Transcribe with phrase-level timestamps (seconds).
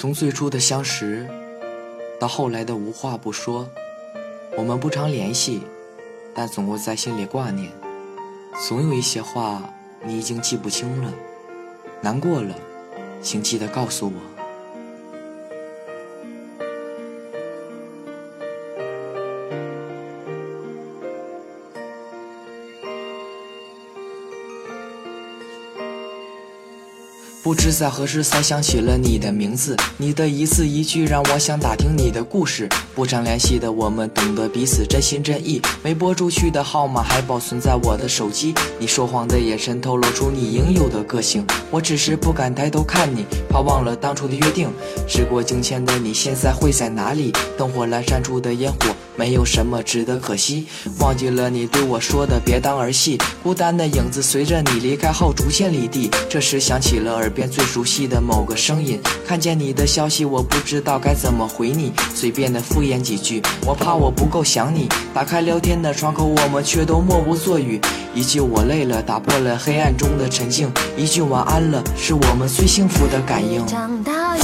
[0.00, 1.28] 从最初的相识，
[2.18, 3.68] 到后来的无话不说，
[4.56, 5.60] 我们不常联系，
[6.32, 7.70] 但总会在心里挂念。
[8.66, 9.62] 总有一些话
[10.02, 11.12] 你已经记不清了，
[12.00, 12.54] 难过了，
[13.20, 14.29] 请记得告诉我。
[27.42, 32.68] 不知在何时才想起了你的名字，你的一字一句让我想打听你的故事。
[32.94, 38.52] 不常联系的我们懂得彼此真心真意，没拨出去的号码还保存在我的手机。
[38.78, 44.68] 你说谎的眼神透露出你应有的个性，我只是不敢抬头看你，怕忘了当初的约定。
[45.08, 47.32] 时过境迁的你现在会在哪里？
[47.56, 48.94] 灯火阑珊处的烟火。
[49.20, 50.66] 没有什么值得可惜，
[50.98, 53.18] 忘记了你对我说的别当儿戏。
[53.42, 58.98] 孤单的影子随着你离开后逐渐离地，这时想起了耳边最熟悉的某个声音。
[59.26, 64.88] 看见你的消息，我不知道该怎么回你，随便的敷衍几句，我怕我不够想你。
[65.12, 67.78] 打开聊天的窗口，我们却都默不作语。
[68.14, 70.72] 一句我累了，打破了黑暗中的沉静。
[70.96, 73.66] 一句晚安了，是我们最幸福的感应。
[73.66, 74.42] 长大越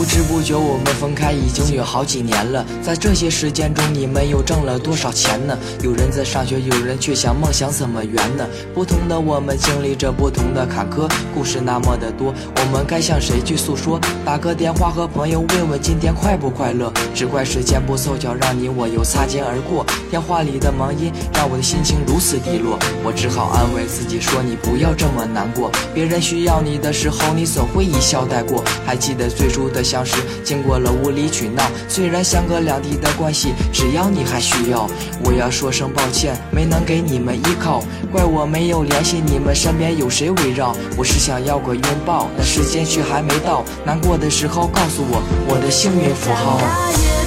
[0.00, 2.64] 不知不觉，我们分开已经有好几年了。
[2.82, 5.54] 在这些时间中，你们又挣了多少钱呢？
[5.82, 8.48] 有人在上学，有人却想梦想怎么圆呢？
[8.72, 14.00] 不同的我们经历着不同的坎坷，故事那么的多，我们该向谁去诉说？
[14.24, 16.90] 打个电话和朋友问问今天快不快乐？
[17.14, 19.84] 只怪时间不凑巧，让你我又擦肩而过。
[20.08, 25.70] 电话里的忙音让我的心情如此低落，我只好安慰自己说：你不要这么难过。
[25.92, 28.64] 别人需要你的时候，你总会一笑带过。
[28.86, 29.84] 还记得最初的。
[29.90, 34.88] 相识经过了无理取闹，虽然相隔两地的关系，只要你还需要，
[35.24, 40.76] 我要说声抱歉，没能给你们依靠，怪我没有联系你们身边有谁围绕。
[40.96, 47.19] 我是想要个拥抱，但时间却还没到，难过的时候告诉我我的幸运符号。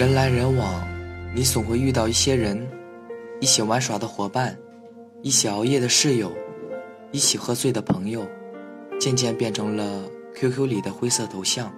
[0.00, 0.82] 人来人往，
[1.34, 2.66] 你总会遇到一些人，
[3.38, 4.58] 一起玩耍的伙伴，
[5.20, 6.32] 一起熬夜的室友，
[7.12, 8.26] 一起喝醉的朋友，
[8.98, 11.70] 渐渐变成了 QQ 里的灰色头像，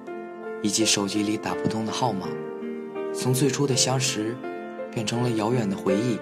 [0.62, 2.28] 以及手机里打不通的号码。
[3.12, 4.36] 从最初的相识，
[4.92, 6.16] 变成了遥远的回忆，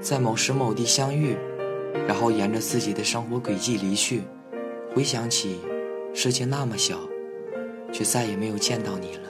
[0.00, 1.36] 在某时某地相遇，
[2.06, 4.22] 然后沿着自己的生活轨迹离去。
[4.94, 5.58] 回想起，
[6.14, 7.00] 世界那么小，
[7.92, 9.23] 却再也没有见到你了。